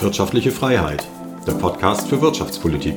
[0.00, 1.04] Wirtschaftliche Freiheit,
[1.44, 2.94] der Podcast für Wirtschaftspolitik.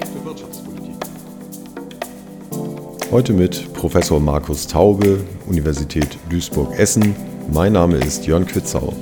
[3.10, 7.16] Heute mit Professor Markus Taube, Universität Duisburg-Essen.
[7.52, 8.94] Mein Name ist Jörn Quitzau.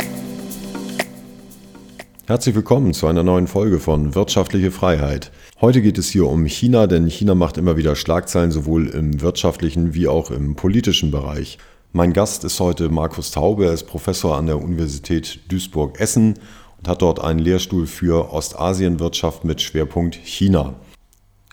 [2.25, 5.29] Herzlich willkommen zu einer neuen Folge von Wirtschaftliche Freiheit.
[5.59, 9.93] Heute geht es hier um China, denn China macht immer wieder Schlagzeilen sowohl im wirtschaftlichen
[9.93, 11.57] wie auch im politischen Bereich.
[11.91, 16.35] Mein Gast ist heute Markus Taube, er ist Professor an der Universität Duisburg-Essen
[16.79, 20.75] und hat dort einen Lehrstuhl für Ostasienwirtschaft mit Schwerpunkt China.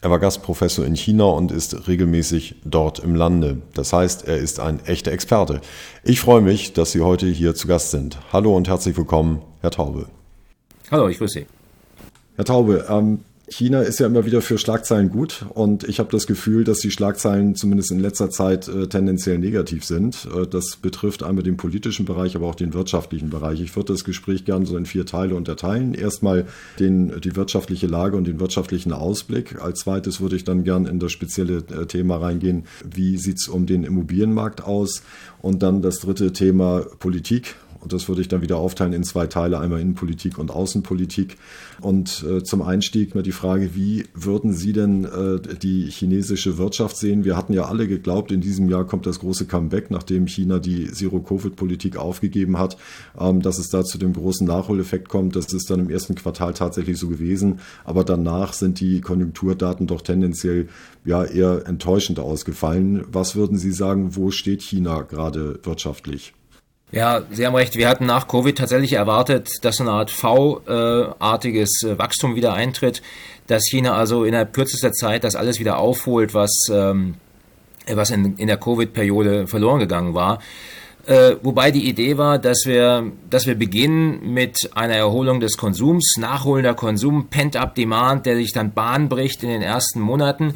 [0.02, 3.62] Er war Gastprofessor in China und ist regelmäßig dort im Lande.
[3.74, 5.60] Das heißt, er ist ein echter Experte.
[6.04, 8.18] Ich freue mich, dass Sie heute hier zu Gast sind.
[8.32, 10.06] Hallo und herzlich willkommen, Herr Taube.
[10.90, 11.46] Hallo, ich grüße Sie.
[12.36, 16.26] Herr Taube, ähm, China ist ja immer wieder für Schlagzeilen gut und ich habe das
[16.26, 20.26] Gefühl, dass die Schlagzeilen zumindest in letzter Zeit äh, tendenziell negativ sind.
[20.36, 23.60] Äh, das betrifft einmal den politischen Bereich, aber auch den wirtschaftlichen Bereich.
[23.60, 25.94] Ich würde das Gespräch gerne so in vier Teile unterteilen.
[25.94, 26.46] Erstmal
[26.80, 29.62] den, die wirtschaftliche Lage und den wirtschaftlichen Ausblick.
[29.62, 32.64] Als zweites würde ich dann gerne in das spezielle äh, Thema reingehen.
[32.84, 35.02] Wie sieht's um den Immobilienmarkt aus?
[35.40, 37.54] Und dann das dritte Thema Politik
[37.86, 41.36] und das würde ich dann wieder aufteilen in zwei Teile, einmal Innenpolitik und Außenpolitik.
[41.80, 46.96] Und äh, zum Einstieg mal die Frage, wie würden Sie denn äh, die chinesische Wirtschaft
[46.96, 47.24] sehen?
[47.24, 50.90] Wir hatten ja alle geglaubt, in diesem Jahr kommt das große Comeback, nachdem China die
[50.90, 52.76] Zero-Covid-Politik aufgegeben hat,
[53.16, 55.36] ähm, dass es da zu dem großen Nachholeffekt kommt.
[55.36, 57.60] Das ist dann im ersten Quartal tatsächlich so gewesen.
[57.84, 60.66] Aber danach sind die Konjunkturdaten doch tendenziell
[61.04, 63.04] ja eher enttäuschend ausgefallen.
[63.12, 66.32] Was würden Sie sagen, wo steht China gerade wirtschaftlich?
[66.92, 67.76] Ja, Sie haben recht.
[67.76, 73.02] Wir hatten nach Covid tatsächlich erwartet, dass eine Art V-artiges äh, Wachstum wieder eintritt,
[73.48, 77.14] dass China also innerhalb kürzester Zeit das alles wieder aufholt, was, ähm,
[77.92, 80.38] was in, in der Covid-Periode verloren gegangen war.
[81.06, 86.14] Äh, wobei die Idee war, dass wir, dass wir beginnen mit einer Erholung des Konsums,
[86.18, 90.54] nachholender Konsum, Pent-up Demand, der sich dann Bahn bricht in den ersten Monaten,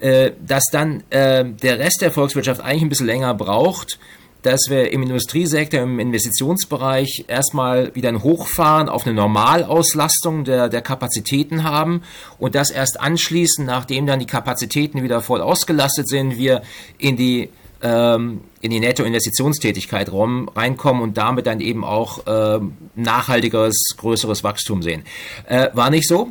[0.00, 3.98] äh, dass dann der Rest der Volkswirtschaft eigentlich ein bisschen länger braucht,
[4.42, 10.82] dass wir im Industriesektor, im Investitionsbereich erstmal wieder ein Hochfahren auf eine Normalauslastung der, der
[10.82, 12.02] Kapazitäten haben
[12.38, 16.62] und das erst anschließend, nachdem dann die Kapazitäten wieder voll ausgelastet sind, wir
[16.98, 17.50] in die
[17.82, 22.60] ähm, in die Nettoinvestitionstätigkeit reinkommen und damit dann eben auch äh,
[22.94, 25.04] nachhaltigeres, größeres Wachstum sehen.
[25.46, 26.30] Äh, war nicht so,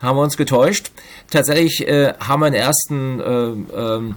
[0.00, 0.90] haben wir uns getäuscht.
[1.30, 4.16] Tatsächlich äh, haben wir in den ersten äh, ähm,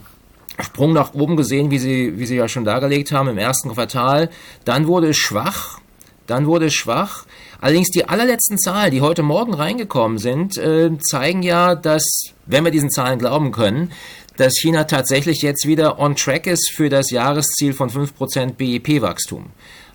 [0.62, 4.30] Sprung nach oben gesehen, wie Sie, wie Sie ja schon dargelegt haben, im ersten Quartal.
[4.66, 5.80] Dann wurde es schwach.
[6.28, 7.26] Dann wurde es schwach.
[7.62, 12.04] Allerdings die allerletzten Zahlen, die heute Morgen reingekommen sind, äh, zeigen ja, dass,
[12.46, 13.92] wenn wir diesen Zahlen glauben können,
[14.38, 19.48] dass China tatsächlich jetzt wieder on track ist für das Jahresziel von 5% BIP-Wachstum.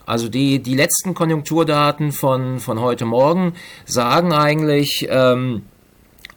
[0.07, 3.55] Also die, die letzten Konjunkturdaten von, von heute Morgen
[3.87, 5.63] sagen eigentlich, ähm,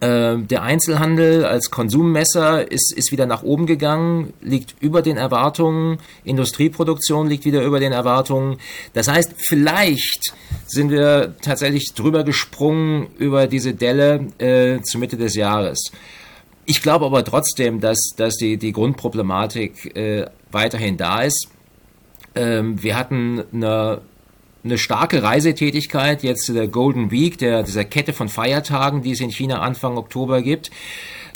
[0.00, 5.98] der Einzelhandel als Konsummesser ist, ist wieder nach oben gegangen, liegt über den Erwartungen.
[6.22, 8.58] Industrieproduktion liegt wieder über den Erwartungen.
[8.92, 10.34] Das heißt, vielleicht
[10.66, 15.90] sind wir tatsächlich drüber gesprungen über diese Delle äh, zur Mitte des Jahres.
[16.64, 21.48] Ich glaube aber trotzdem, dass, dass die, die Grundproblematik äh, weiterhin da ist.
[22.34, 24.02] Ähm, wir hatten eine
[24.64, 29.30] eine starke Reisetätigkeit jetzt der Golden Week, der, dieser Kette von Feiertagen, die es in
[29.30, 30.70] China Anfang Oktober gibt.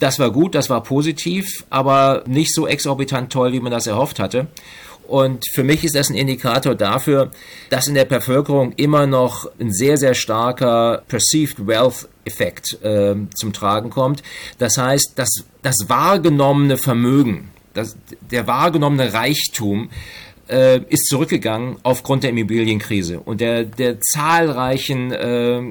[0.01, 4.19] Das war gut, das war positiv, aber nicht so exorbitant toll, wie man das erhofft
[4.19, 4.49] hatte.
[5.07, 7.31] Und für mich ist das ein Indikator dafür,
[7.71, 13.53] dass in der Bevölkerung immer noch ein sehr, sehr starker Perceived Wealth Effekt äh, zum
[13.53, 14.23] Tragen kommt.
[14.59, 15.29] Das heißt, das,
[15.63, 17.97] das wahrgenommene Vermögen, das,
[18.31, 19.91] der wahrgenommene Reichtum
[20.49, 25.63] äh, ist zurückgegangen aufgrund der Immobilienkrise und der, der zahlreichen äh,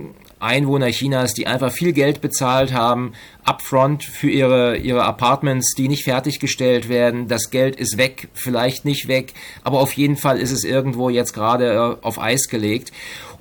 [0.42, 3.14] Einwohner Chinas, die einfach viel Geld bezahlt haben,
[3.46, 7.28] upfront für ihre, ihre Apartments, die nicht fertiggestellt werden.
[7.28, 9.34] Das Geld ist weg, vielleicht nicht weg,
[9.64, 12.92] aber auf jeden Fall ist es irgendwo jetzt gerade äh, auf Eis gelegt.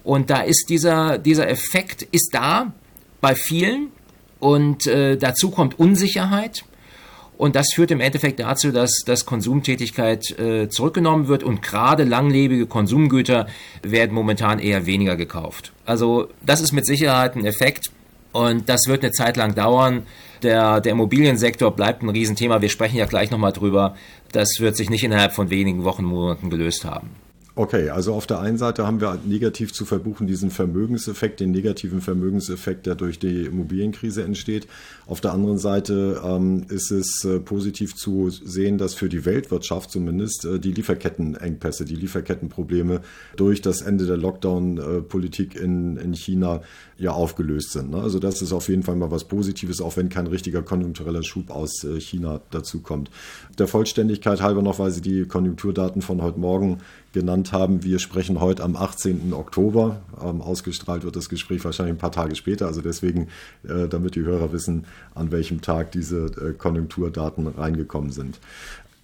[0.04, 2.72] Und da ist dieser, dieser Effekt ist da
[3.20, 3.88] bei vielen
[4.38, 6.64] und äh, dazu kommt Unsicherheit.
[7.40, 12.66] Und das führt im Endeffekt dazu, dass, dass Konsumtätigkeit äh, zurückgenommen wird und gerade langlebige
[12.66, 13.46] Konsumgüter
[13.82, 15.72] werden momentan eher weniger gekauft.
[15.86, 17.90] Also das ist mit Sicherheit ein Effekt
[18.32, 20.02] und das wird eine Zeit lang dauern.
[20.42, 22.60] Der, der Immobiliensektor bleibt ein Riesenthema.
[22.60, 23.96] Wir sprechen ja gleich nochmal drüber.
[24.32, 27.08] Das wird sich nicht innerhalb von wenigen Wochen, Monaten gelöst haben.
[27.60, 32.00] Okay, also auf der einen Seite haben wir negativ zu verbuchen diesen Vermögenseffekt, den negativen
[32.00, 34.66] Vermögenseffekt, der durch die Immobilienkrise entsteht.
[35.06, 39.90] Auf der anderen Seite ähm, ist es äh, positiv zu sehen, dass für die Weltwirtschaft
[39.90, 43.02] zumindest äh, die Lieferkettenengpässe, die Lieferkettenprobleme
[43.36, 46.62] durch das Ende der Lockdown-Politik in, in China
[47.00, 47.90] ja aufgelöst sind.
[47.90, 48.00] Ne?
[48.00, 51.50] Also das ist auf jeden Fall mal was Positives, auch wenn kein richtiger konjunktureller Schub
[51.50, 53.10] aus äh, China dazu kommt.
[53.58, 56.80] Der Vollständigkeit halber noch, weil Sie die Konjunkturdaten von heute Morgen
[57.12, 57.82] genannt haben.
[57.82, 59.32] Wir sprechen heute am 18.
[59.32, 60.02] Oktober.
[60.22, 62.66] Ähm, ausgestrahlt wird das Gespräch wahrscheinlich ein paar Tage später.
[62.66, 63.28] Also deswegen,
[63.64, 68.38] äh, damit die Hörer wissen, an welchem Tag diese äh, Konjunkturdaten reingekommen sind.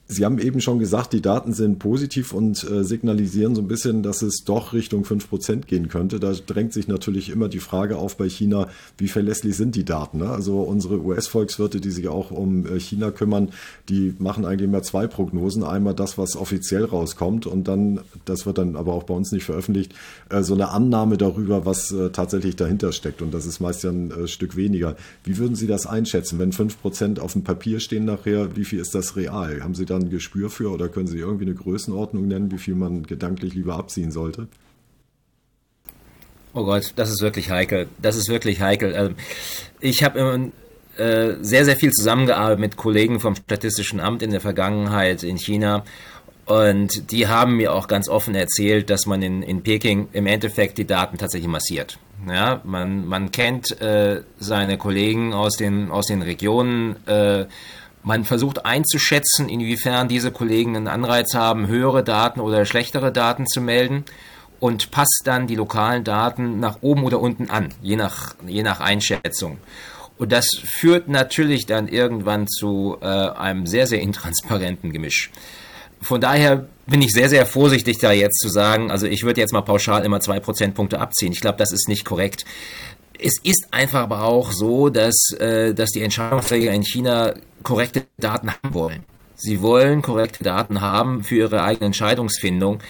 [0.08, 4.04] Sie haben eben schon gesagt, die Daten sind positiv und äh, signalisieren so ein bisschen,
[4.04, 6.20] dass es doch Richtung 5% gehen könnte.
[6.20, 8.68] Da drängt sich natürlich immer die Frage auf bei China,
[8.98, 10.18] wie verlässlich sind die Daten?
[10.18, 10.30] Ne?
[10.30, 13.50] Also unsere US-Volkswirte, die sich auch um äh, China kümmern,
[13.88, 15.64] die machen eigentlich immer zwei Prognosen.
[15.64, 19.44] Einmal das, was offiziell rauskommt und dann, das wird dann aber auch bei uns nicht
[19.44, 19.92] veröffentlicht,
[20.28, 23.22] äh, so eine Annahme darüber, was äh, tatsächlich dahinter steckt.
[23.22, 24.94] Und das ist meist ja ein äh, Stück weniger.
[25.24, 26.38] Wie würden Sie das einschätzen?
[26.38, 29.64] Wenn 5% auf dem Papier stehen nachher, wie viel ist das real?
[29.64, 32.74] Haben Sie da ein Gespür für oder können Sie irgendwie eine Größenordnung nennen, wie viel
[32.74, 34.48] man gedanklich lieber abziehen sollte?
[36.54, 37.88] Oh Gott, das ist wirklich heikel.
[38.00, 38.94] Das ist wirklich heikel.
[38.96, 39.14] Ähm,
[39.80, 40.50] ich habe
[40.96, 45.84] äh, sehr, sehr viel zusammengearbeitet mit Kollegen vom Statistischen Amt in der Vergangenheit in China.
[46.46, 50.78] Und die haben mir auch ganz offen erzählt, dass man in, in Peking im Endeffekt
[50.78, 51.98] die Daten tatsächlich massiert.
[52.26, 56.96] Ja, man, man kennt äh, seine Kollegen aus den, aus den Regionen.
[57.06, 57.46] Äh,
[58.06, 63.60] man versucht einzuschätzen, inwiefern diese Kollegen einen Anreiz haben, höhere Daten oder schlechtere Daten zu
[63.60, 64.04] melden
[64.60, 68.78] und passt dann die lokalen Daten nach oben oder unten an, je nach, je nach
[68.78, 69.58] Einschätzung.
[70.18, 75.32] Und das führt natürlich dann irgendwann zu äh, einem sehr, sehr intransparenten Gemisch.
[76.00, 79.52] Von daher bin ich sehr, sehr vorsichtig da jetzt zu sagen, also ich würde jetzt
[79.52, 81.32] mal pauschal immer zwei Prozentpunkte abziehen.
[81.32, 82.44] Ich glaube, das ist nicht korrekt.
[83.18, 88.50] Es ist einfach aber auch so, dass, äh, dass die Entscheidungsträger in China korrekte Daten
[88.50, 89.04] haben wollen.
[89.36, 92.80] Sie wollen korrekte Daten haben für ihre eigene Entscheidungsfindung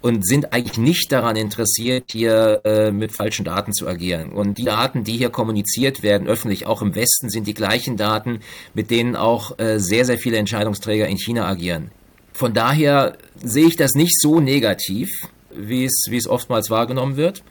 [0.00, 4.32] und sind eigentlich nicht daran interessiert, hier äh, mit falschen Daten zu agieren.
[4.32, 8.40] Und die Daten, die hier kommuniziert werden, öffentlich, auch im Westen, sind die gleichen Daten,
[8.72, 11.90] mit denen auch äh, sehr, sehr viele Entscheidungsträger in China agieren.
[12.32, 15.10] Von daher sehe ich das nicht so negativ,
[15.54, 17.42] wie es, wie es oftmals wahrgenommen wird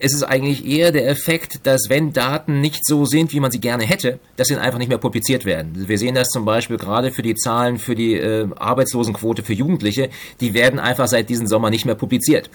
[0.00, 3.60] es ist eigentlich eher der Effekt, dass wenn Daten nicht so sind, wie man sie
[3.60, 5.88] gerne hätte, dass sie einfach nicht mehr publiziert werden.
[5.88, 10.08] Wir sehen das zum Beispiel gerade für die Zahlen für die äh, Arbeitslosenquote für Jugendliche,
[10.40, 12.50] die werden einfach seit diesem Sommer nicht mehr publiziert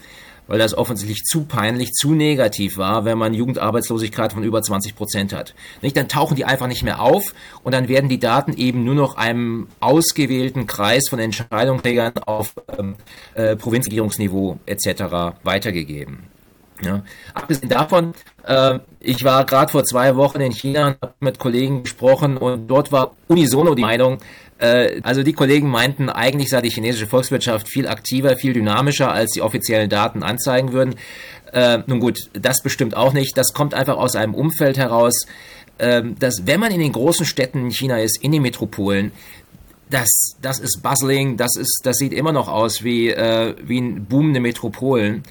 [0.47, 5.33] weil das offensichtlich zu peinlich, zu negativ war, wenn man Jugendarbeitslosigkeit von über 20 Prozent
[5.33, 5.55] hat.
[5.81, 5.97] Nicht?
[5.97, 7.33] Dann tauchen die einfach nicht mehr auf
[7.63, 12.95] und dann werden die Daten eben nur noch einem ausgewählten Kreis von Entscheidungsträgern auf ähm,
[13.33, 15.35] äh, Provinzregierungsniveau etc.
[15.43, 16.34] weitergegeben.
[16.83, 17.03] Ja.
[17.33, 18.13] Abgesehen davon,
[18.43, 22.67] äh, ich war gerade vor zwei Wochen in China und habe mit Kollegen gesprochen und
[22.67, 24.17] dort war unisono die Meinung,
[24.57, 29.31] äh, also die Kollegen meinten, eigentlich sei die chinesische Volkswirtschaft viel aktiver, viel dynamischer, als
[29.31, 30.95] die offiziellen Daten anzeigen würden.
[31.53, 33.37] Äh, nun gut, das bestimmt auch nicht.
[33.37, 35.25] Das kommt einfach aus einem Umfeld heraus,
[35.77, 39.11] äh, dass wenn man in den großen Städten in China ist, in den Metropolen,
[39.89, 44.39] das, das ist bustling, das, ist, das sieht immer noch aus wie, äh, wie boomende
[44.39, 45.23] Metropolen.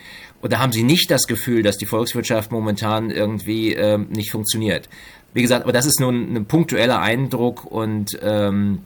[0.45, 4.91] Und da haben sie nicht das Gefühl, dass die Volkswirtschaft momentan irgendwie ähm, nicht funktioniert.
[5.33, 8.81] Wie gesagt, aber das ist nur ein, ein punktueller Eindruck und ähm,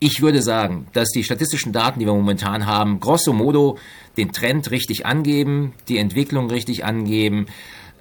[0.00, 3.78] ich würde sagen, dass die statistischen Daten, die wir momentan haben, grosso modo
[4.16, 7.46] den Trend richtig angeben, die Entwicklung richtig angeben.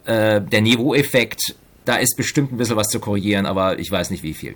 [0.05, 4.23] Äh, der Niveaueffekt, da ist bestimmt ein bisschen was zu korrigieren, aber ich weiß nicht
[4.23, 4.55] wie viel.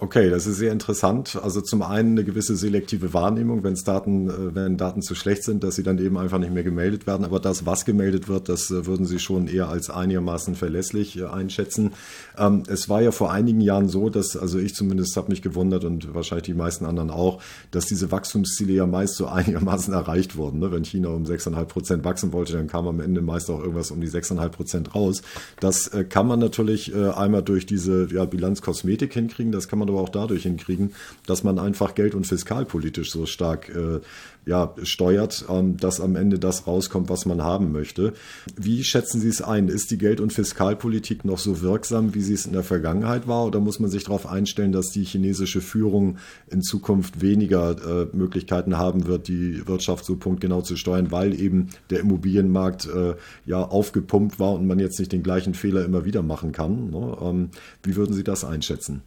[0.00, 1.38] Okay, das ist sehr interessant.
[1.40, 5.62] Also zum einen eine gewisse selektive Wahrnehmung, wenn Daten, äh, wenn Daten zu schlecht sind,
[5.62, 7.24] dass sie dann eben einfach nicht mehr gemeldet werden.
[7.24, 11.26] Aber das, was gemeldet wird, das äh, würden Sie schon eher als einigermaßen verlässlich äh,
[11.26, 11.92] einschätzen.
[12.36, 15.84] Ähm, es war ja vor einigen Jahren so, dass, also ich zumindest habe mich gewundert
[15.84, 20.58] und wahrscheinlich die meisten anderen auch, dass diese Wachstumsziele ja meist so einigermaßen erreicht wurden.
[20.58, 20.72] Ne?
[20.72, 24.00] Wenn China um 6,5 Prozent wachsen wollte, dann kam am Ende meist auch irgendwas um
[24.00, 25.22] die 6,5 Prozent raus.
[25.60, 29.52] Das kann man natürlich einmal durch diese ja, Bilanzkosmetik hinkriegen.
[29.52, 30.92] Das kann man aber auch dadurch hinkriegen,
[31.26, 34.00] dass man einfach geld- und fiskalpolitisch so stark äh,
[34.46, 38.12] ja, steuert, ähm, dass am Ende das rauskommt, was man haben möchte.
[38.56, 39.68] Wie schätzen Sie es ein?
[39.68, 43.46] Ist die Geld- und Fiskalpolitik noch so wirksam, wie sie es in der Vergangenheit war?
[43.46, 46.18] Oder muss man sich darauf einstellen, dass die chinesische Führung
[46.50, 51.68] in Zukunft weniger äh, Möglichkeiten haben wird, die Wirtschaft so punktgenau zu steuern, weil eben
[51.90, 53.14] der Immobilienmarkt äh,
[53.46, 56.90] ja aufgepumpt war und man jetzt nicht den gleichen Fehler immer wieder machen kann?
[56.90, 57.16] Ne?
[57.20, 57.50] Ähm,
[57.82, 59.02] wie würden Sie das einschätzen?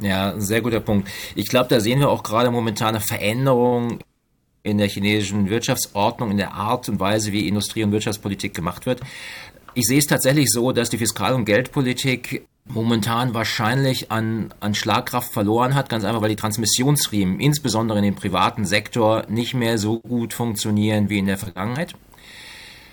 [0.00, 1.08] Ja, ein sehr guter Punkt.
[1.34, 3.98] Ich glaube, da sehen wir auch gerade momentan eine Veränderung
[4.62, 9.00] in der chinesischen Wirtschaftsordnung, in der Art und Weise, wie Industrie- und Wirtschaftspolitik gemacht wird.
[9.74, 15.32] Ich sehe es tatsächlich so, dass die Fiskal- und Geldpolitik momentan wahrscheinlich an, an Schlagkraft
[15.32, 20.00] verloren hat, ganz einfach, weil die Transmissionsriemen, insbesondere in dem privaten Sektor, nicht mehr so
[20.00, 21.94] gut funktionieren wie in der Vergangenheit.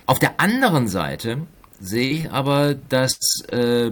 [0.06, 1.46] Auf der anderen Seite
[1.80, 3.18] sehe ich aber, dass
[3.52, 3.92] äh,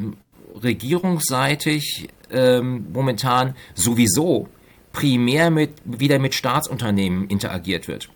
[0.61, 4.47] regierungsseitig äh, momentan sowieso
[4.91, 8.09] primär mit, wieder mit Staatsunternehmen interagiert wird.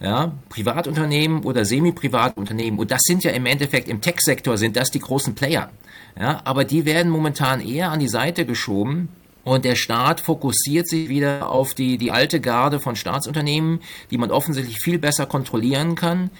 [0.00, 4.98] Ja, Privatunternehmen oder Semi-Privatunternehmen, und das sind ja im Endeffekt im Tech-Sektor sind das die
[4.98, 5.70] großen Player.
[6.18, 9.08] Ja, aber die werden momentan eher an die Seite geschoben,
[9.44, 14.30] und der Staat fokussiert sich wieder auf die, die alte Garde von Staatsunternehmen, die man
[14.30, 16.30] offensichtlich viel besser kontrollieren kann,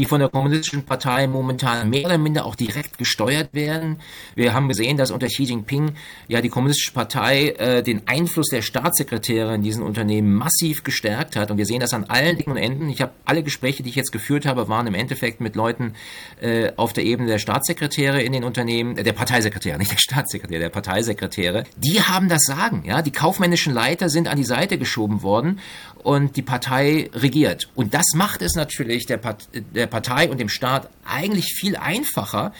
[0.00, 3.98] die von der Kommunistischen Partei momentan mehr oder minder auch direkt gesteuert werden.
[4.34, 5.92] Wir haben gesehen, dass unter Xi Jinping
[6.26, 11.50] ja die Kommunistische Partei äh, den Einfluss der Staatssekretäre in diesen Unternehmen massiv gestärkt hat.
[11.50, 12.88] Und wir sehen das an allen Ecken und Enden.
[12.88, 15.92] Ich habe alle Gespräche, die ich jetzt geführt habe, waren im Endeffekt mit Leuten
[16.40, 20.60] äh, auf der Ebene der Staatssekretäre in den Unternehmen, äh, der Parteisekretäre, nicht der Staatssekretär,
[20.60, 21.64] der Parteisekretäre.
[21.76, 22.84] Die haben das Sagen.
[22.86, 25.60] Ja, die kaufmännischen Leiter sind an die Seite geschoben worden
[26.02, 27.68] und die Partei regiert.
[27.74, 32.52] Und das macht es natürlich der, Part der Partei und dem Staat eigentlich viel einfacher,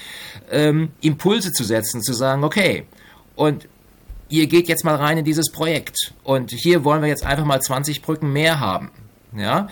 [0.50, 2.84] ähm, Impulse zu setzen, zu sagen, okay,
[3.36, 3.68] und
[4.28, 7.60] ihr geht jetzt mal rein in dieses Projekt und hier wollen wir jetzt einfach mal
[7.60, 8.90] 20 Brücken mehr haben.
[9.36, 9.68] Ja,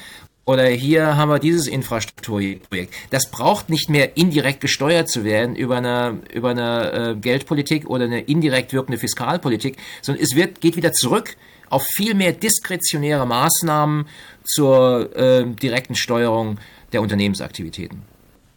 [0.49, 2.95] oder hier haben wir dieses Infrastrukturprojekt.
[3.11, 8.05] Das braucht nicht mehr indirekt gesteuert zu werden über eine, über eine äh, Geldpolitik oder
[8.05, 11.37] eine indirekt wirkende Fiskalpolitik, sondern es wird, geht wieder zurück
[11.69, 14.07] auf viel mehr diskretionäre Maßnahmen
[14.43, 16.57] zur äh, direkten Steuerung
[16.93, 18.03] der Unternehmensaktivitäten.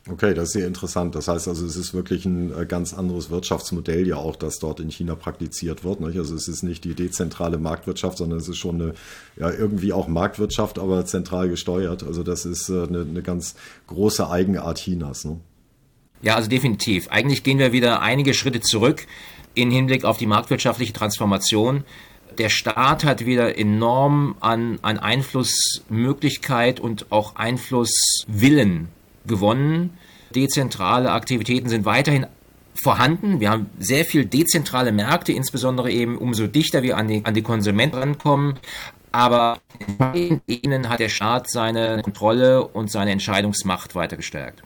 [0.09, 1.13] Okay, das ist sehr interessant.
[1.13, 4.79] Das heißt also, es ist wirklich ein äh, ganz anderes Wirtschaftsmodell ja auch, das dort
[4.79, 6.01] in China praktiziert wird.
[6.01, 6.17] Nicht?
[6.17, 8.93] Also es ist nicht die dezentrale Marktwirtschaft, sondern es ist schon eine,
[9.37, 12.01] ja, irgendwie auch Marktwirtschaft, aber zentral gesteuert.
[12.03, 13.55] Also das ist äh, eine, eine ganz
[13.87, 15.23] große Eigenart Chinas.
[15.23, 15.39] Ne?
[16.23, 17.07] Ja, also definitiv.
[17.09, 19.05] Eigentlich gehen wir wieder einige Schritte zurück
[19.53, 21.83] in Hinblick auf die marktwirtschaftliche Transformation
[22.37, 28.89] der Staat hat wieder enorm an, an Einflussmöglichkeit und auch Einflusswillen
[29.25, 29.97] gewonnen.
[30.35, 32.25] Dezentrale Aktivitäten sind weiterhin
[32.73, 33.39] vorhanden.
[33.39, 37.41] Wir haben sehr viel dezentrale Märkte, insbesondere eben umso dichter wir an die, an die
[37.41, 38.59] Konsumenten rankommen.
[39.11, 39.59] Aber
[40.13, 44.63] in ihnen hat der Staat seine Kontrolle und seine Entscheidungsmacht weiter gestärkt.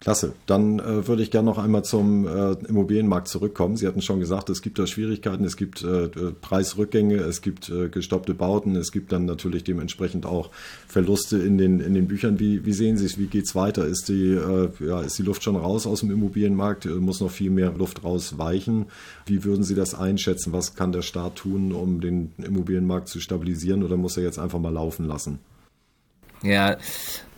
[0.00, 0.34] Klasse.
[0.46, 3.76] Dann äh, würde ich gerne noch einmal zum äh, Immobilienmarkt zurückkommen.
[3.76, 6.08] Sie hatten schon gesagt, es gibt da Schwierigkeiten, es gibt äh,
[6.40, 10.50] Preisrückgänge, es gibt äh, gestoppte Bauten, es gibt dann natürlich dementsprechend auch
[10.86, 12.38] Verluste in den, in den Büchern.
[12.38, 13.18] Wie, wie sehen Sie es?
[13.18, 13.86] Wie geht es weiter?
[13.86, 16.86] Ist die, äh, ja, ist die Luft schon raus aus dem Immobilienmarkt?
[16.86, 18.86] Äh, muss noch viel mehr Luft rausweichen?
[19.26, 20.52] Wie würden Sie das einschätzen?
[20.52, 24.60] Was kann der Staat tun, um den Immobilienmarkt zu stabilisieren oder muss er jetzt einfach
[24.60, 25.40] mal laufen lassen?
[26.42, 26.76] Ja,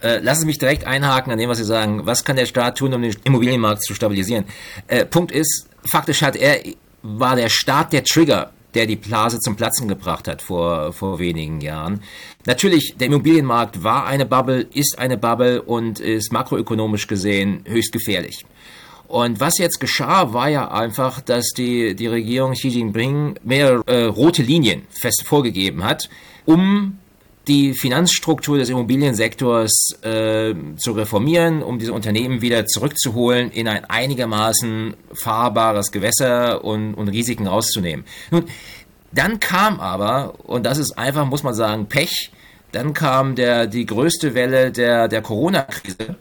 [0.02, 2.06] äh, lassen Sie mich direkt einhaken an dem, was Sie sagen.
[2.06, 4.44] Was kann der Staat tun, um den Immobilienmarkt zu stabilisieren?
[4.88, 6.60] Äh, Punkt ist, faktisch hat er,
[7.02, 11.60] war der Staat der Trigger, der die Blase zum Platzen gebracht hat vor, vor wenigen
[11.60, 12.02] Jahren.
[12.46, 18.44] Natürlich, der Immobilienmarkt war eine Bubble, ist eine Bubble und ist makroökonomisch gesehen höchst gefährlich.
[19.08, 24.04] Und was jetzt geschah, war ja einfach, dass die, die Regierung Xi Jinping mehrere äh,
[24.04, 26.08] rote Linien fest vorgegeben hat,
[26.46, 26.99] um
[27.48, 34.94] die Finanzstruktur des Immobiliensektors äh, zu reformieren, um diese Unternehmen wieder zurückzuholen in ein einigermaßen
[35.12, 38.04] fahrbares Gewässer und, und Risiken rauszunehmen.
[38.30, 38.44] Nun,
[39.12, 42.30] dann kam aber, und das ist einfach, muss man sagen, Pech,
[42.72, 46.16] dann kam der, die größte Welle der, der Corona-Krise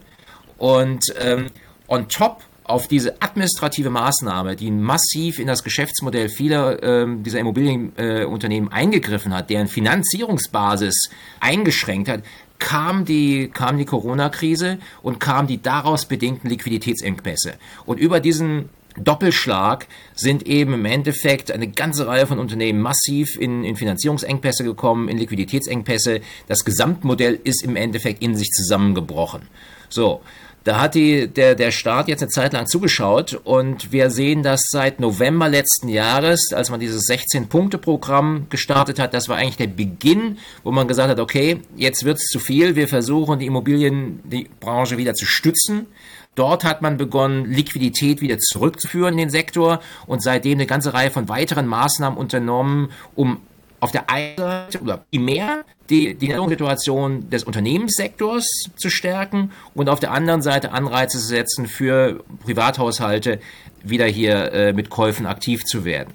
[0.58, 1.48] und ähm,
[1.88, 8.72] on top auf diese administrative Maßnahme, die massiv in das Geschäftsmodell vieler ähm, dieser Immobilienunternehmen
[8.72, 11.10] äh, eingegriffen hat, deren Finanzierungsbasis
[11.40, 12.24] eingeschränkt hat,
[12.60, 17.54] kam die, kam die Corona-Krise und kam die daraus bedingten Liquiditätsengpässe.
[17.86, 23.64] Und über diesen Doppelschlag sind eben im Endeffekt eine ganze Reihe von Unternehmen massiv in,
[23.64, 26.22] in Finanzierungsengpässe gekommen, in Liquiditätsengpässe.
[26.48, 29.44] Das Gesamtmodell ist im Endeffekt in sich zusammengebrochen.
[29.90, 30.22] So,
[30.64, 34.62] da hat die, der, der Staat jetzt eine Zeit lang zugeschaut und wir sehen das
[34.70, 39.14] seit November letzten Jahres, als man dieses 16-Punkte-Programm gestartet hat.
[39.14, 42.76] Das war eigentlich der Beginn, wo man gesagt hat, okay, jetzt wird es zu viel,
[42.76, 45.88] wir versuchen die Immobilienbranche wieder zu stützen.
[46.36, 51.12] Dort hat man begonnen, Liquidität wieder zurückzuführen in den Sektor und seitdem eine ganze Reihe
[51.12, 53.40] von weiteren Maßnahmen unternommen, um
[53.80, 60.00] auf der einen Seite oder primär die, die Situation des Unternehmenssektors zu stärken und auf
[60.00, 63.40] der anderen Seite Anreize zu setzen für Privathaushalte,
[63.84, 66.14] wieder hier äh, mit Käufen aktiv zu werden.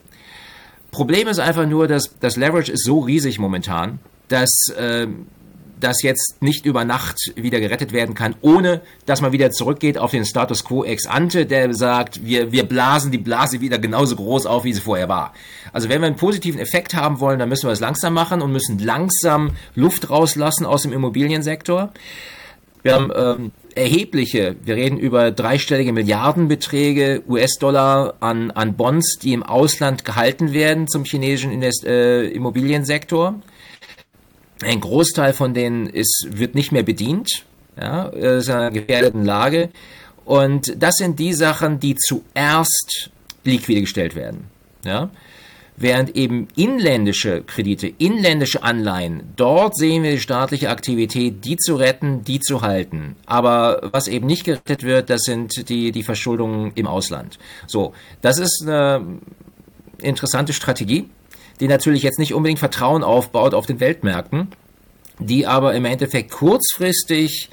[0.90, 5.06] Problem ist einfach nur, dass das Leverage ist so riesig momentan, dass äh,
[5.84, 10.10] das jetzt nicht über Nacht wieder gerettet werden kann, ohne dass man wieder zurückgeht auf
[10.10, 14.46] den Status quo ex ante, der sagt, wir, wir blasen die Blase wieder genauso groß
[14.46, 15.34] auf, wie sie vorher war.
[15.72, 18.50] Also wenn wir einen positiven Effekt haben wollen, dann müssen wir es langsam machen und
[18.52, 21.92] müssen langsam Luft rauslassen aus dem Immobiliensektor.
[22.82, 29.42] Wir haben ähm, erhebliche, wir reden über dreistellige Milliardenbeträge US-Dollar an, an Bonds, die im
[29.42, 33.40] Ausland gehalten werden zum chinesischen Invest äh, Immobiliensektor.
[34.64, 37.44] Ein Großteil von denen ist, wird nicht mehr bedient,
[37.80, 39.70] ja, ist in einer gefährdeten Lage.
[40.24, 43.10] Und das sind die Sachen, die zuerst
[43.44, 44.44] liquide gestellt werden.
[44.84, 45.10] Ja
[45.76, 52.24] während eben inländische Kredite, inländische Anleihen, dort sehen wir die staatliche Aktivität, die zu retten,
[52.24, 53.16] die zu halten.
[53.26, 57.38] Aber was eben nicht gerettet wird, das sind die, die Verschuldungen im Ausland.
[57.66, 59.18] So, das ist eine
[59.98, 61.08] interessante Strategie,
[61.60, 64.48] die natürlich jetzt nicht unbedingt Vertrauen aufbaut auf den Weltmärkten,
[65.18, 67.50] die aber im Endeffekt kurzfristig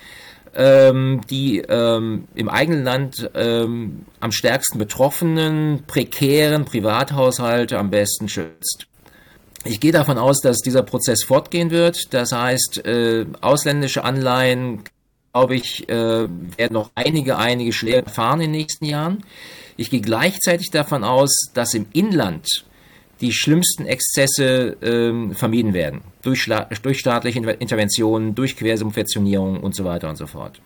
[0.55, 8.87] ähm, die ähm, im eigenen Land ähm, am stärksten betroffenen, prekären Privathaushalte am besten schützt.
[9.63, 12.13] Ich gehe davon aus, dass dieser Prozess fortgehen wird.
[12.13, 14.83] Das heißt, äh, ausländische Anleihen,
[15.33, 19.23] glaube ich, äh, werden noch einige, einige Schläge fahren in den nächsten Jahren.
[19.77, 22.65] Ich gehe gleichzeitig davon aus, dass im Inland
[23.21, 26.01] die schlimmsten Exzesse ähm, vermieden werden.
[26.23, 26.49] Durch,
[26.81, 30.61] durch staatliche Interventionen, durch Quersubventionierung und so weiter und so fort.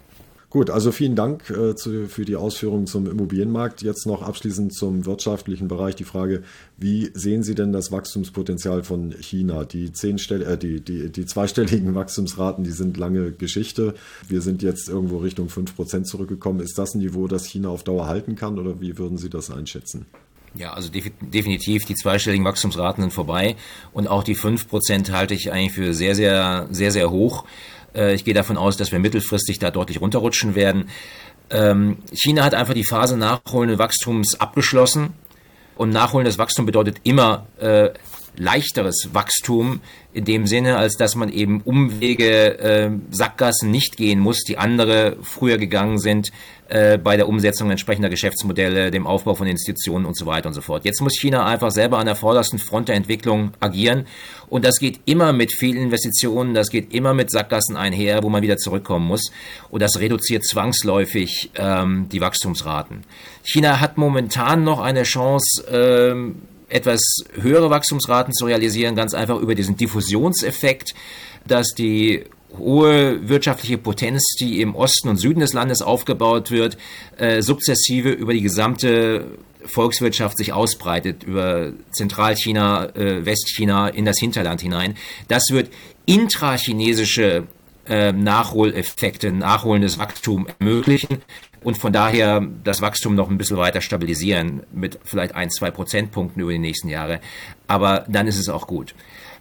[0.55, 3.81] Gut, also vielen Dank äh, zu, für die Ausführungen zum Immobilienmarkt.
[3.81, 6.43] Jetzt noch abschließend zum wirtschaftlichen Bereich die Frage,
[6.77, 9.65] wie sehen Sie denn das Wachstumspotenzial von China?
[9.65, 13.95] Die, äh, die, die, die zweistelligen Wachstumsraten, die sind lange Geschichte.
[14.29, 16.61] Wir sind jetzt irgendwo Richtung 5% zurückgekommen.
[16.61, 19.51] Ist das ein Niveau, das China auf Dauer halten kann oder wie würden Sie das
[19.51, 20.05] einschätzen?
[20.57, 23.55] Ja, also definitiv die zweistelligen Wachstumsraten sind vorbei
[23.91, 27.43] und auch die 5% halte ich eigentlich für sehr, sehr, sehr, sehr hoch.
[27.93, 30.89] Äh, ich gehe davon aus, dass wir mittelfristig da deutlich runterrutschen werden.
[31.49, 35.13] Ähm, China hat einfach die Phase nachholenden Wachstums abgeschlossen
[35.75, 37.89] und nachholendes Wachstum bedeutet immer äh,
[38.37, 39.81] leichteres Wachstum
[40.13, 45.17] in dem Sinne, als dass man eben Umwege, äh, Sackgassen nicht gehen muss, die andere
[45.21, 46.31] früher gegangen sind
[46.69, 50.61] äh, bei der Umsetzung entsprechender Geschäftsmodelle, dem Aufbau von Institutionen und so weiter und so
[50.61, 50.85] fort.
[50.85, 54.07] Jetzt muss China einfach selber an der vordersten Front der Entwicklung agieren
[54.47, 58.57] und das geht immer mit Fehlinvestitionen, das geht immer mit Sackgassen einher, wo man wieder
[58.57, 59.31] zurückkommen muss
[59.69, 63.01] und das reduziert zwangsläufig ähm, die Wachstumsraten.
[63.43, 67.01] China hat momentan noch eine Chance, ähm, etwas
[67.39, 70.93] höhere Wachstumsraten zu realisieren, ganz einfach über diesen Diffusionseffekt,
[71.47, 72.23] dass die
[72.57, 76.77] hohe wirtschaftliche Potenz, die im Osten und Süden des Landes aufgebaut wird,
[77.17, 84.61] äh, sukzessive über die gesamte Volkswirtschaft sich ausbreitet, über Zentralchina, äh, Westchina in das Hinterland
[84.61, 84.95] hinein.
[85.27, 85.69] Das wird
[86.05, 87.47] intrachinesische
[87.87, 91.21] äh, Nachholeffekte, nachholendes Wachstum ermöglichen
[91.65, 96.39] und von daher das Wachstum noch ein bisschen weiter stabilisieren mit vielleicht ein, zwei Prozentpunkten
[96.39, 97.19] über die nächsten Jahre.
[97.67, 98.93] Aber dann ist es auch gut.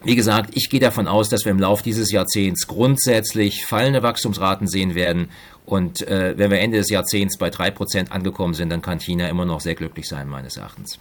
[0.05, 4.67] Wie gesagt, ich gehe davon aus, dass wir im Laufe dieses Jahrzehnts grundsätzlich fallende Wachstumsraten
[4.67, 5.29] sehen werden.
[5.67, 9.29] Und äh, wenn wir Ende des Jahrzehnts bei drei Prozent angekommen sind, dann kann China
[9.29, 10.99] immer noch sehr glücklich sein, meines Erachtens.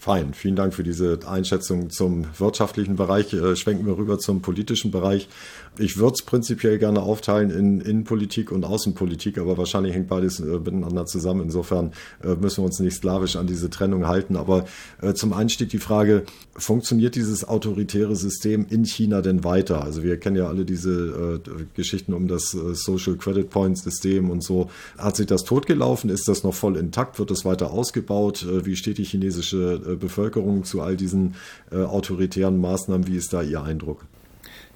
[0.00, 3.32] Fein, vielen Dank für diese Einschätzung zum wirtschaftlichen Bereich.
[3.32, 5.28] Äh, schwenken wir rüber zum politischen Bereich.
[5.76, 10.44] Ich würde es prinzipiell gerne aufteilen in Innenpolitik und Außenpolitik, aber wahrscheinlich hängt beides äh,
[10.44, 11.42] miteinander zusammen.
[11.42, 11.92] Insofern
[12.24, 14.36] äh, müssen wir uns nicht sklavisch an diese Trennung halten.
[14.36, 14.64] Aber
[15.00, 16.24] äh, zum einen steht die Frage,
[16.56, 19.84] funktioniert dieses autoritäre System in China denn weiter?
[19.84, 21.40] Also wir kennen ja alle diese
[21.74, 24.68] Geschichten um das Social Credit Point System und so.
[24.96, 26.10] Hat sich das totgelaufen?
[26.10, 27.18] Ist das noch voll intakt?
[27.18, 28.46] Wird es weiter ausgebaut?
[28.64, 31.34] Wie steht die chinesische Bevölkerung zu all diesen
[31.70, 33.06] autoritären Maßnahmen?
[33.06, 34.04] Wie ist da Ihr Eindruck?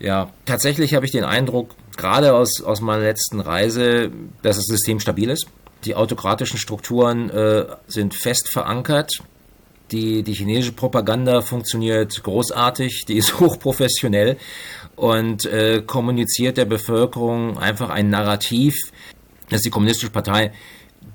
[0.02, 4.10] Ja, tatsächlich habe ich den Eindruck, gerade aus, aus meiner letzten Reise,
[4.42, 5.46] dass das System stabil ist.
[5.84, 9.22] Die autokratischen Strukturen äh, sind fest verankert.
[9.92, 14.38] Die, die chinesische Propaganda funktioniert großartig, die ist hochprofessionell
[14.96, 18.74] und äh, kommuniziert der Bevölkerung einfach ein Narrativ,
[19.50, 20.52] dass die Kommunistische Partei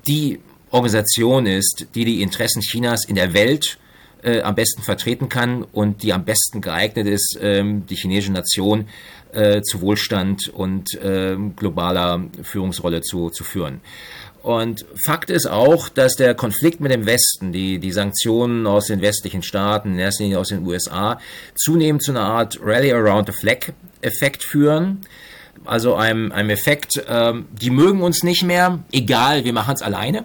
[0.06, 3.78] die Organisation ist, die die Interessen Chinas in der Welt
[4.22, 8.88] äh, am besten vertreten kann und die am besten geeignet ist, ähm, die chinesische Nation
[9.32, 13.80] äh, zu Wohlstand und äh, globaler Führungsrolle zu, zu führen.
[14.42, 19.00] Und Fakt ist auch, dass der Konflikt mit dem Westen, die, die Sanktionen aus den
[19.02, 21.20] westlichen Staaten, in erster Linie aus den USA,
[21.54, 25.02] zunehmend zu einer Art Rally Around the Flag-Effekt führen.
[25.64, 30.24] Also einem, einem Effekt, ähm, die mögen uns nicht mehr, egal, wir machen es alleine.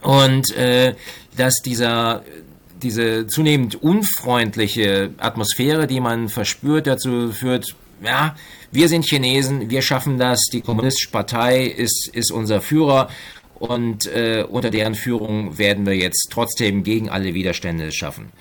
[0.00, 0.94] Und äh,
[1.36, 2.24] dass dieser
[2.82, 8.34] diese zunehmend unfreundliche Atmosphäre, die man verspürt, dazu führt, ja,
[8.70, 13.08] wir sind Chinesen, wir schaffen das, die Kommunistische Partei ist, ist unser Führer
[13.54, 18.32] und äh, unter deren Führung werden wir jetzt trotzdem gegen alle Widerstände schaffen.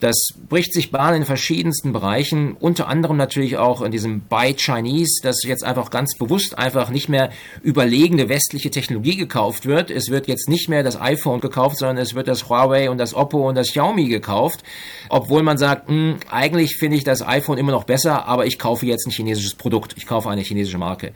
[0.00, 0.16] Das
[0.48, 5.42] bricht sich Bahn in verschiedensten Bereichen, unter anderem natürlich auch in diesem Buy Chinese, dass
[5.44, 7.30] jetzt einfach ganz bewusst einfach nicht mehr
[7.62, 9.90] überlegene westliche Technologie gekauft wird.
[9.90, 13.12] Es wird jetzt nicht mehr das iPhone gekauft, sondern es wird das Huawei und das
[13.12, 14.62] Oppo und das Xiaomi gekauft,
[15.10, 18.58] obwohl man sagt, mh, hm, eigentlich finde ich das iPhone immer noch besser, aber ich
[18.58, 21.12] kaufe jetzt ein chinesisches Produkt, ich kaufe eine chinesische Marke.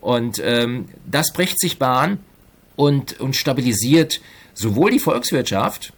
[0.00, 2.20] Und ähm, das bricht sich Bahn
[2.76, 4.20] und, und stabilisiert
[4.54, 5.92] sowohl die Volkswirtschaft,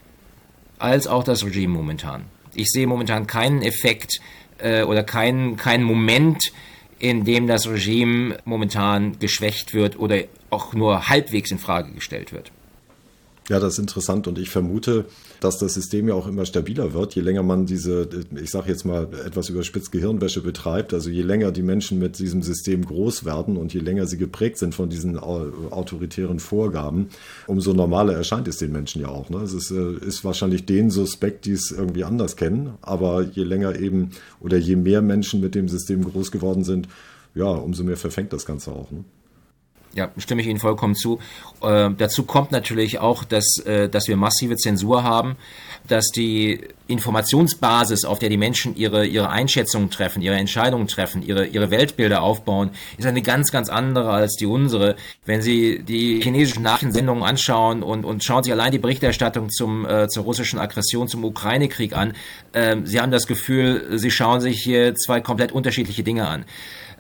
[0.82, 2.24] als auch das Regime momentan.
[2.54, 4.20] Ich sehe momentan keinen Effekt
[4.58, 6.52] äh, oder keinen keinen Moment,
[6.98, 12.52] in dem das Regime momentan geschwächt wird oder auch nur halbwegs in Frage gestellt wird.
[13.48, 15.04] Ja, das ist interessant und ich vermute,
[15.40, 18.08] dass das System ja auch immer stabiler wird, je länger man diese,
[18.40, 22.42] ich sage jetzt mal etwas überspitzt Gehirnwäsche betreibt, also je länger die Menschen mit diesem
[22.42, 27.08] System groß werden und je länger sie geprägt sind von diesen autoritären Vorgaben,
[27.48, 29.28] umso normaler erscheint es den Menschen ja auch.
[29.28, 29.38] Ne?
[29.38, 33.74] Es ist, äh, ist wahrscheinlich den Suspekt, die es irgendwie anders kennen, aber je länger
[33.74, 36.86] eben oder je mehr Menschen mit dem System groß geworden sind,
[37.34, 38.92] ja, umso mehr verfängt das Ganze auch.
[38.92, 39.04] Ne?
[39.94, 41.18] Ja, stimme ich Ihnen vollkommen zu.
[41.62, 45.36] Äh, dazu kommt natürlich auch, dass, äh, dass wir massive Zensur haben,
[45.86, 51.46] dass die Informationsbasis, auf der die Menschen ihre, ihre Einschätzungen treffen, ihre Entscheidungen treffen, ihre,
[51.46, 54.96] ihre Weltbilder aufbauen, ist eine ganz, ganz andere als die unsere.
[55.26, 60.08] Wenn Sie die chinesischen Nachrichtensendungen anschauen und, und schauen sich allein die Berichterstattung zum, äh,
[60.08, 62.14] zur russischen Aggression, zum Ukraine-Krieg an,
[62.52, 66.44] äh, Sie haben das Gefühl, Sie schauen sich hier zwei komplett unterschiedliche Dinge an.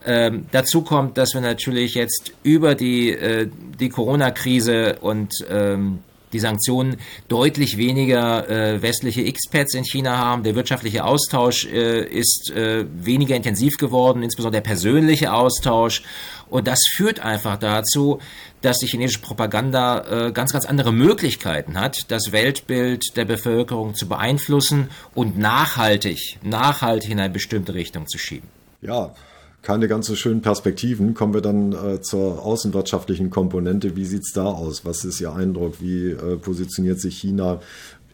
[0.06, 6.00] Ähm, dazu kommt, dass wir natürlich jetzt über die, äh, die Corona-Krise und ähm,
[6.32, 6.96] die Sanktionen
[7.28, 10.42] deutlich weniger äh, westliche Expats in China haben.
[10.42, 16.02] Der wirtschaftliche Austausch äh, ist äh, weniger intensiv geworden, insbesondere der persönliche Austausch.
[16.48, 18.18] Und das führt einfach dazu,
[18.60, 24.06] dass die chinesische Propaganda äh, ganz, ganz andere Möglichkeiten hat, das Weltbild der Bevölkerung zu
[24.06, 28.48] beeinflussen und nachhaltig, nachhaltig in eine bestimmte Richtung zu schieben.
[28.82, 29.14] Ja,
[29.62, 31.14] keine ganz so schönen Perspektiven.
[31.14, 33.96] Kommen wir dann äh, zur außenwirtschaftlichen Komponente.
[33.96, 34.84] Wie sieht's da aus?
[34.84, 35.80] Was ist Ihr Eindruck?
[35.80, 37.60] Wie äh, positioniert sich China?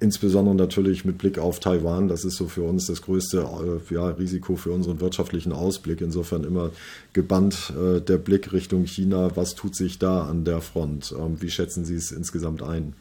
[0.00, 2.06] Insbesondere natürlich mit Blick auf Taiwan.
[2.06, 3.48] Das ist so für uns das größte
[3.90, 6.02] äh, ja, Risiko für unseren wirtschaftlichen Ausblick.
[6.02, 6.70] Insofern immer
[7.14, 9.30] gebannt äh, der Blick Richtung China.
[9.34, 11.14] Was tut sich da an der Front?
[11.18, 12.92] Ähm, wie schätzen Sie es insgesamt ein?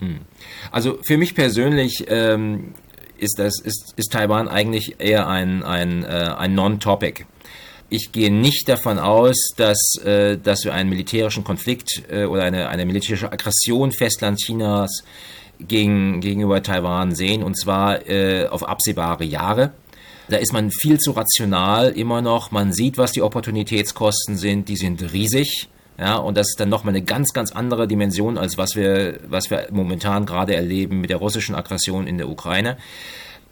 [0.00, 0.18] Hm.
[0.72, 2.74] Also für mich persönlich ähm,
[3.16, 7.24] ist, das, ist, ist Taiwan eigentlich eher ein, ein, äh, ein Non-Topic
[7.92, 12.68] ich gehe nicht davon aus, dass, äh, dass wir einen militärischen Konflikt äh, oder eine,
[12.68, 15.04] eine militärische Aggression Festland Chinas
[15.60, 19.72] gegen, gegenüber Taiwan sehen, und zwar äh, auf absehbare Jahre.
[20.28, 22.50] Da ist man viel zu rational immer noch.
[22.50, 24.68] Man sieht, was die Opportunitätskosten sind.
[24.68, 25.68] Die sind riesig.
[25.98, 29.50] Ja, und das ist dann nochmal eine ganz, ganz andere Dimension, als was wir, was
[29.50, 32.78] wir momentan gerade erleben mit der russischen Aggression in der Ukraine.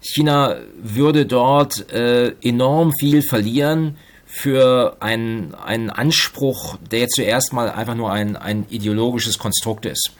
[0.01, 3.97] China würde dort äh, enorm viel verlieren
[4.33, 10.13] für einen, einen Anspruch, der zuerst mal einfach nur ein, ein ideologisches Konstrukt ist.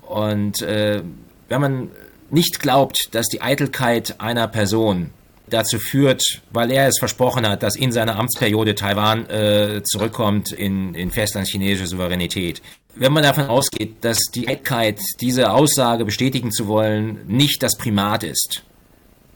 [0.00, 1.02] Und äh,
[1.48, 1.90] wenn man
[2.30, 5.10] nicht glaubt, dass die Eitelkeit einer Person
[5.50, 10.94] dazu führt, weil er es versprochen hat, dass in seiner Amtsperiode Taiwan äh, zurückkommt in,
[10.94, 12.62] in festlandchinesische Souveränität.
[12.94, 18.24] Wenn man davon ausgeht, dass die Eitelkeit, diese Aussage bestätigen zu wollen, nicht das Primat
[18.24, 18.62] ist,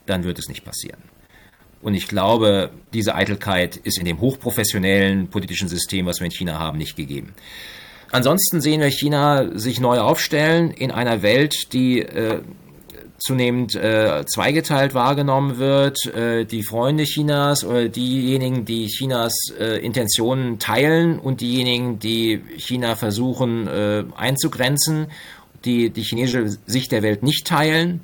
[0.07, 1.01] dann wird es nicht passieren.
[1.87, 6.59] Und ich glaube, diese Eitelkeit ist in dem hochprofessionellen politischen System, was wir in China
[6.59, 7.33] haben, nicht gegeben.
[8.11, 12.41] Ansonsten sehen wir China sich neu aufstellen in einer Welt, die äh,
[13.19, 16.07] zunehmend äh, zweigeteilt wahrgenommen wird.
[16.07, 22.97] Äh, die Freunde Chinas oder diejenigen, die Chinas äh, Intentionen teilen und diejenigen, die China
[22.97, 25.07] versuchen äh, einzugrenzen,
[25.63, 28.01] die die chinesische Sicht der Welt nicht teilen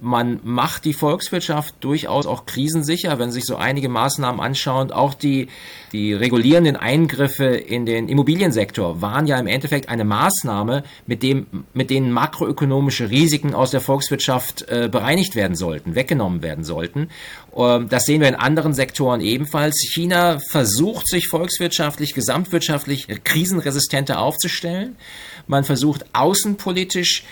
[0.00, 4.92] man macht die Volkswirtschaft durchaus auch krisensicher, wenn sich so einige Maßnahmen anschauen.
[4.92, 5.48] Auch die,
[5.92, 11.90] die regulierenden Eingriffe in den Immobiliensektor waren ja im Endeffekt eine Maßnahme, mit, dem, mit
[11.90, 17.08] denen makroökonomische Risiken aus der Volkswirtschaft äh, bereinigt werden sollten, weggenommen werden sollten.
[17.56, 19.80] Ähm, das sehen wir in anderen Sektoren ebenfalls.
[19.92, 24.96] China versucht sich volkswirtschaftlich, gesamtwirtschaftlich krisenresistenter aufzustellen.
[25.46, 27.24] Man versucht außenpolitisch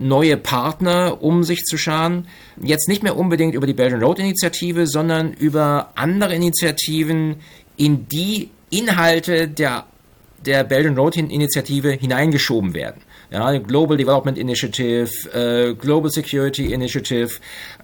[0.00, 2.26] neue Partner um sich zu scharen.
[2.60, 7.36] Jetzt nicht mehr unbedingt über die Belgian Road Initiative, sondern über andere Initiativen,
[7.76, 9.86] in die Inhalte der
[10.46, 13.02] der Belt and Road Initiative hineingeschoben werden.
[13.30, 17.30] Ja, Global Development Initiative, äh, Global Security Initiative,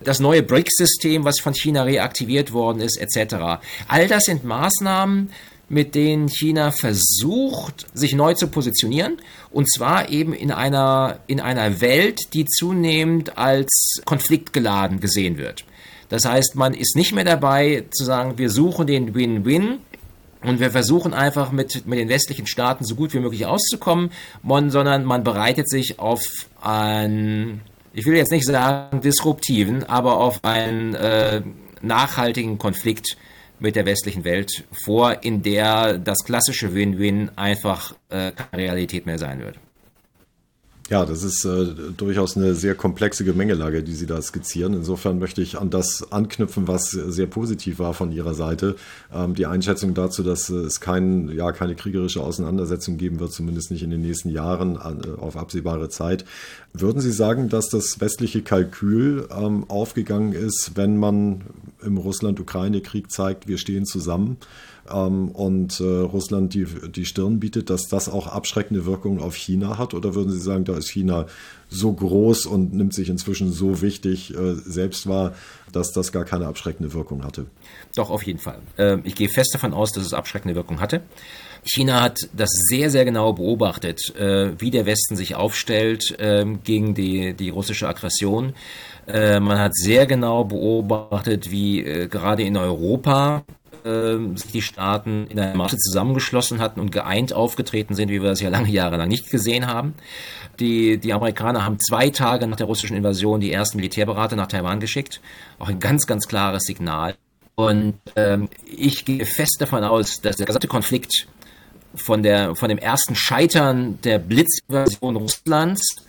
[0.03, 3.61] das neue BRICS-System, was von China reaktiviert worden ist, etc.
[3.87, 5.31] All das sind Maßnahmen,
[5.69, 9.19] mit denen China versucht, sich neu zu positionieren.
[9.51, 15.65] Und zwar eben in einer, in einer Welt, die zunehmend als konfliktgeladen gesehen wird.
[16.09, 19.79] Das heißt, man ist nicht mehr dabei zu sagen, wir suchen den Win-Win,
[20.47, 24.11] und wir versuchen einfach mit, mit den westlichen Staaten so gut wie möglich auszukommen,
[24.45, 26.23] sondern man bereitet sich auf
[26.61, 31.43] einen, ich will jetzt nicht sagen disruptiven, aber auf einen äh,
[31.83, 33.17] nachhaltigen Konflikt
[33.59, 39.19] mit der westlichen Welt vor, in der das klassische Win-Win einfach äh, keine Realität mehr
[39.19, 39.59] sein wird.
[40.89, 44.73] Ja, das ist äh, durchaus eine sehr komplexe Gemengelage, die Sie da skizzieren.
[44.73, 48.77] Insofern möchte ich an das anknüpfen, was sehr positiv war von Ihrer Seite.
[49.13, 53.83] Ähm, die Einschätzung dazu, dass es kein, ja, keine kriegerische Auseinandersetzung geben wird, zumindest nicht
[53.83, 56.25] in den nächsten Jahren äh, auf absehbare Zeit.
[56.73, 61.41] Würden Sie sagen, dass das westliche Kalkül ähm, aufgegangen ist, wenn man
[61.83, 64.37] im Russland-Ukraine-Krieg zeigt, wir stehen zusammen?
[64.93, 69.79] Ähm, und äh, Russland die, die Stirn bietet, dass das auch abschreckende Wirkungen auf China
[69.79, 69.95] hat?
[69.95, 71.27] Oder würden Sie sagen, da ist China
[71.69, 75.35] so groß und nimmt sich inzwischen so wichtig äh, selbst wahr,
[75.73, 77.47] dass das gar keine abschreckende Wirkung hatte?
[77.95, 78.59] Doch, auf jeden Fall.
[78.77, 81.03] Äh, ich gehe fest davon aus, dass es abschreckende Wirkung hatte.
[81.65, 86.95] China hat das sehr, sehr genau beobachtet, äh, wie der Westen sich aufstellt ähm, gegen
[86.95, 88.55] die, die russische Aggression.
[89.09, 93.45] Äh, man hat sehr genau beobachtet, wie äh, gerade in Europa
[94.35, 98.41] sich die Staaten in einer Masse zusammengeschlossen hatten und geeint aufgetreten sind, wie wir das
[98.41, 99.95] ja lange Jahre lang nicht gesehen haben.
[100.59, 104.81] Die, die Amerikaner haben zwei Tage nach der russischen Invasion die ersten Militärberater nach Taiwan
[104.81, 105.21] geschickt.
[105.59, 107.15] Auch ein ganz, ganz klares Signal.
[107.55, 111.27] Und ähm, ich gehe fest davon aus, dass der gesamte Konflikt
[111.95, 116.06] von, der, von dem ersten Scheitern der Blitzinvasion Russlands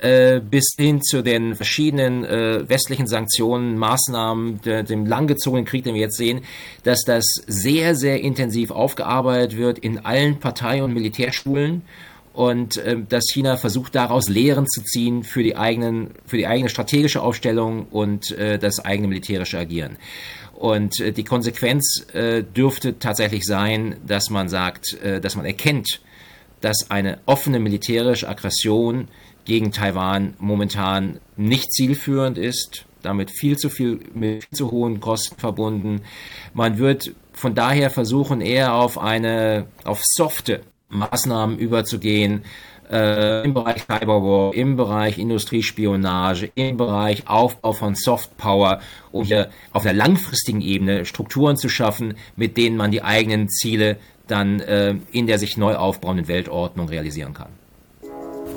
[0.00, 5.94] äh, bis hin zu den verschiedenen äh, westlichen Sanktionen, Maßnahmen, de, dem langgezogenen Krieg, den
[5.94, 6.42] wir jetzt sehen,
[6.82, 11.82] dass das sehr, sehr intensiv aufgearbeitet wird in allen Partei- und Militärschulen
[12.32, 16.68] und äh, dass China versucht daraus Lehren zu ziehen für die eigenen für die eigene
[16.68, 19.96] strategische Aufstellung und äh, das eigene militärische Agieren.
[20.54, 26.00] Und äh, die Konsequenz äh, dürfte tatsächlich sein, dass man sagt, äh, dass man erkennt,
[26.60, 29.08] dass eine offene militärische Aggression
[29.44, 35.38] gegen Taiwan momentan nicht zielführend ist, damit viel zu viel mit viel zu hohen Kosten
[35.38, 36.02] verbunden.
[36.54, 42.44] Man wird von daher versuchen, eher auf eine auf softe Maßnahmen überzugehen,
[42.90, 48.80] äh, im Bereich Cyberwar, im Bereich Industriespionage, im Bereich Aufbau von Softpower,
[49.10, 53.98] um hier auf der langfristigen Ebene Strukturen zu schaffen, mit denen man die eigenen Ziele
[54.26, 57.50] dann äh, in der sich neu aufbauenden Weltordnung realisieren kann.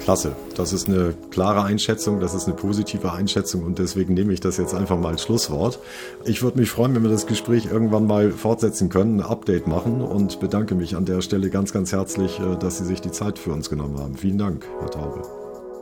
[0.08, 0.38] Klasse.
[0.56, 4.56] Das ist eine klare Einschätzung, das ist eine positive Einschätzung und deswegen nehme ich das
[4.56, 5.80] jetzt einfach mal als Schlusswort.
[6.24, 10.00] Ich würde mich freuen, wenn wir das Gespräch irgendwann mal fortsetzen können, ein Update machen
[10.00, 13.38] und bedanke mich an der Stelle ganz, ganz herzlich, äh, dass Sie sich die Zeit
[13.38, 14.16] für uns genommen haben.
[14.16, 15.24] Vielen Dank, Herr Taube.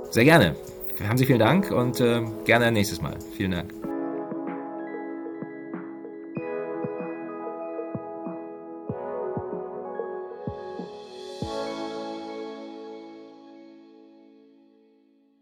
[0.10, 0.56] Sehr gerne.
[1.08, 3.18] Haben Sie vielen Dank und äh, gerne nächstes Mal.
[3.38, 3.85] Vielen Dank.